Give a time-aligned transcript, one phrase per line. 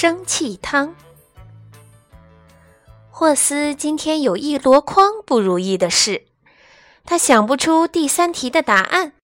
[0.00, 0.94] 生气汤。
[3.10, 6.22] 霍斯今天有一箩筐不如意的事，
[7.04, 9.14] 他想不出第三题的答案。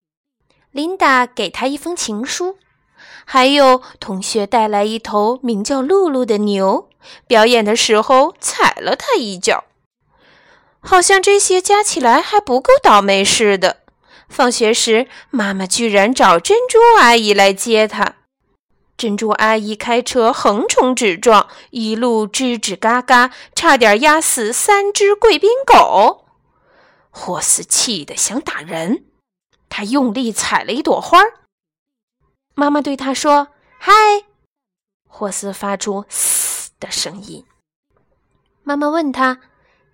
[0.72, 2.58] 琳达给他一封情书，
[3.24, 6.88] 还有同学带来一头名叫露露的牛，
[7.28, 9.62] 表演的时候踩了他一脚。
[10.80, 13.76] 好像这些加起来还不够倒霉似的。
[14.28, 18.16] 放学时，妈妈居然找珍珠阿姨来接他。
[18.96, 26.26] 珍珠阿姨开车横冲直撞，一路吱吱嘎嘎，差点压死三只贵宾狗。
[27.10, 29.04] 霍斯气得想打人，
[29.68, 31.20] 他用力踩了一朵花。
[32.54, 33.48] 妈妈对他说
[33.78, 33.92] ：“嗨！”
[35.10, 37.44] 霍斯发出“嘶”的声音。
[38.62, 39.40] 妈妈问他：“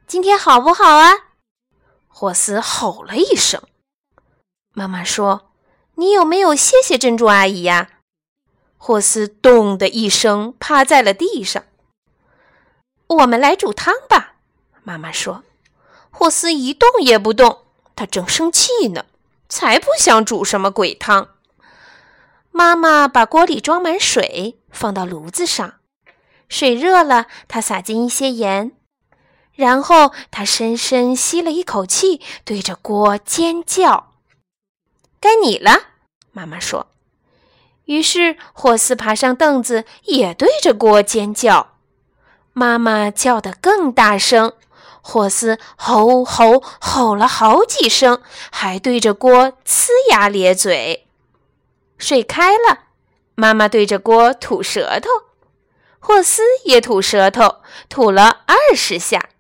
[0.07, 1.13] 今天好不好啊？”
[2.07, 3.63] 霍斯吼了一声。
[4.75, 5.53] 妈妈说
[5.97, 7.91] ：“你有没有谢谢珍珠阿姨呀？”
[8.83, 11.63] 霍斯“咚”的一声趴在了地上。
[13.09, 14.37] 我们来煮汤吧，
[14.83, 15.45] 妈妈说。
[16.11, 19.05] 霍斯一动也不动，他正生气呢，
[19.51, 21.29] 才不想煮什么鬼汤。
[22.51, 25.75] 妈妈把锅里装满水，放到炉子上，
[26.49, 28.73] 水热了，她撒进一些盐，
[29.53, 34.15] 然后她深深吸了一口气，对着锅尖叫
[35.21, 35.73] ：“该你了！”
[36.33, 36.87] 妈妈说。
[37.91, 41.73] 于是，霍斯爬上凳子，也对着锅尖叫。
[42.53, 44.53] 妈妈叫得更大声，
[45.01, 51.09] 霍斯吼吼吼了好几声，还对着锅呲牙咧嘴。
[51.99, 52.85] 水开了，
[53.35, 55.09] 妈妈对着锅吐舌头，
[55.99, 57.57] 霍斯也吐舌头，
[57.89, 59.31] 吐了二十下。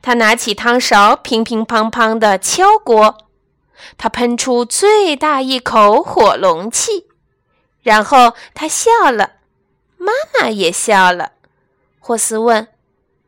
[0.00, 3.18] 他拿起汤勺，乒乒乓乓地敲锅，
[3.98, 7.11] 他喷出最大一口火龙气。
[7.82, 9.32] 然后他笑了，
[9.96, 11.32] 妈妈也笑了。
[11.98, 12.68] 霍斯问：“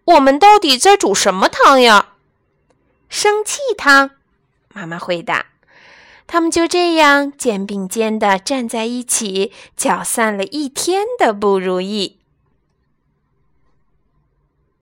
[0.05, 2.15] 我们到底在煮什么汤呀
[3.09, 4.11] ？”“生气汤。”
[4.73, 5.47] 妈妈回答。
[6.27, 12.19] 他们就这样肩并肩地站在一起，搅散了一天的不如意。